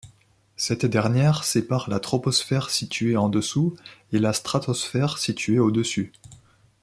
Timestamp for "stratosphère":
4.33-5.19